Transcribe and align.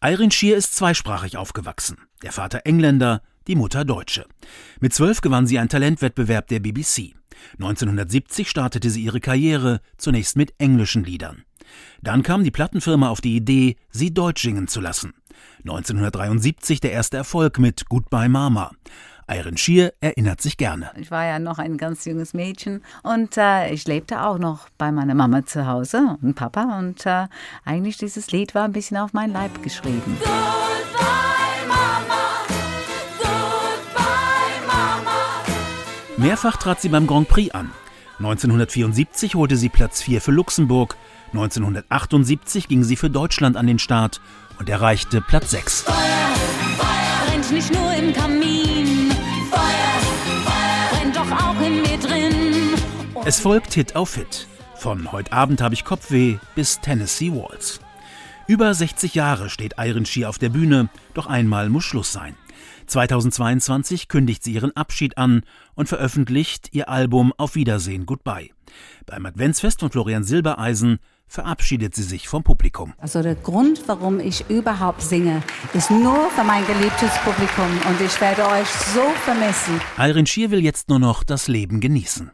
Irene 0.00 0.30
Shear 0.30 0.56
ist 0.56 0.76
zweisprachig 0.76 1.36
aufgewachsen. 1.36 1.96
Der 2.22 2.30
Vater 2.30 2.60
Engländer, 2.64 3.20
die 3.48 3.56
Mutter 3.56 3.84
Deutsche. 3.84 4.26
Mit 4.78 4.94
zwölf 4.94 5.20
gewann 5.22 5.48
sie 5.48 5.58
einen 5.58 5.68
Talentwettbewerb 5.68 6.46
der 6.46 6.60
BBC. 6.60 7.14
1970 7.54 8.48
startete 8.48 8.90
sie 8.90 9.02
ihre 9.02 9.18
Karriere, 9.18 9.80
zunächst 9.96 10.36
mit 10.36 10.54
englischen 10.58 11.02
Liedern. 11.02 11.42
Dann 12.00 12.22
kam 12.22 12.44
die 12.44 12.52
Plattenfirma 12.52 13.08
auf 13.08 13.20
die 13.20 13.34
Idee, 13.34 13.74
sie 13.90 14.14
deutsch 14.14 14.42
singen 14.42 14.68
zu 14.68 14.80
lassen. 14.80 15.14
1973 15.64 16.78
der 16.78 16.92
erste 16.92 17.16
Erfolg 17.16 17.58
mit 17.58 17.88
Goodbye 17.88 18.28
Mama. 18.28 18.70
Iron 19.30 19.56
Shear 19.56 19.92
erinnert 20.00 20.40
sich 20.40 20.56
gerne. 20.56 20.90
Ich 20.96 21.10
war 21.10 21.24
ja 21.24 21.38
noch 21.38 21.58
ein 21.58 21.76
ganz 21.76 22.04
junges 22.04 22.32
Mädchen 22.32 22.82
und 23.02 23.36
äh, 23.36 23.70
ich 23.70 23.86
lebte 23.86 24.22
auch 24.22 24.38
noch 24.38 24.68
bei 24.78 24.90
meiner 24.90 25.14
Mama 25.14 25.44
zu 25.44 25.66
Hause 25.66 26.16
und 26.22 26.34
Papa 26.34 26.78
und 26.78 27.04
äh, 27.04 27.26
eigentlich 27.64 27.98
dieses 27.98 28.30
Lied 28.32 28.54
war 28.54 28.64
ein 28.64 28.72
bisschen 28.72 28.96
auf 28.96 29.12
mein 29.12 29.32
Leib 29.32 29.62
geschrieben. 29.62 30.16
Goodbye, 30.20 31.66
Mama. 31.68 32.46
Goodbye, 33.18 34.66
Mama. 34.66 35.16
Mehrfach 36.16 36.56
trat 36.56 36.80
sie 36.80 36.88
beim 36.88 37.06
Grand 37.06 37.28
Prix 37.28 37.54
an. 37.54 37.70
1974 38.18 39.34
holte 39.34 39.56
sie 39.56 39.68
Platz 39.68 40.02
4 40.02 40.20
für 40.20 40.32
Luxemburg, 40.32 40.96
1978 41.32 42.66
ging 42.66 42.82
sie 42.82 42.96
für 42.96 43.10
Deutschland 43.10 43.56
an 43.56 43.66
den 43.66 43.78
Start 43.78 44.20
und 44.58 44.68
erreichte 44.68 45.20
Platz 45.20 45.50
6. 45.50 45.82
Feuer, 45.82 45.94
Feuer 45.94 46.17
Es 53.28 53.40
folgt 53.40 53.74
Hit 53.74 53.94
auf 53.94 54.14
Hit. 54.14 54.46
Von 54.74 55.12
Heute 55.12 55.34
Abend 55.34 55.60
habe 55.60 55.74
ich 55.74 55.84
Kopfweh 55.84 56.38
bis 56.54 56.80
Tennessee 56.80 57.30
Waltz. 57.30 57.78
Über 58.46 58.72
60 58.72 59.14
Jahre 59.14 59.50
steht 59.50 59.74
Iron 59.76 60.06
Shear 60.06 60.30
auf 60.30 60.38
der 60.38 60.48
Bühne, 60.48 60.88
doch 61.12 61.26
einmal 61.26 61.68
muss 61.68 61.84
Schluss 61.84 62.10
sein. 62.10 62.36
2022 62.86 64.08
kündigt 64.08 64.42
sie 64.42 64.54
ihren 64.54 64.74
Abschied 64.74 65.18
an 65.18 65.42
und 65.74 65.90
veröffentlicht 65.90 66.70
ihr 66.72 66.88
Album 66.88 67.34
Auf 67.36 67.54
Wiedersehen 67.54 68.06
Goodbye. 68.06 68.48
Beim 69.04 69.26
Adventsfest 69.26 69.80
von 69.80 69.90
Florian 69.90 70.24
Silbereisen 70.24 70.98
verabschiedet 71.26 71.94
sie 71.94 72.04
sich 72.04 72.28
vom 72.28 72.42
Publikum. 72.42 72.94
Also 72.96 73.20
der 73.20 73.34
Grund, 73.34 73.82
warum 73.88 74.20
ich 74.20 74.48
überhaupt 74.48 75.02
singe, 75.02 75.42
ist 75.74 75.90
nur 75.90 76.30
für 76.30 76.44
mein 76.44 76.66
geliebtes 76.66 77.12
Publikum 77.22 77.68
und 77.90 78.00
ich 78.00 78.18
werde 78.22 78.48
euch 78.48 78.68
so 78.68 79.02
vermissen. 79.26 79.82
Iron 79.98 80.24
Shear 80.24 80.50
will 80.50 80.64
jetzt 80.64 80.88
nur 80.88 80.98
noch 80.98 81.24
das 81.24 81.46
Leben 81.46 81.80
genießen. 81.80 82.30